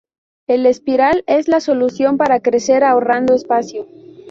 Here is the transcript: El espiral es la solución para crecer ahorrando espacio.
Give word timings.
El 0.47 0.65
espiral 0.65 1.23
es 1.27 1.47
la 1.47 1.59
solución 1.59 2.17
para 2.17 2.39
crecer 2.39 2.83
ahorrando 2.83 3.35
espacio. 3.35 3.85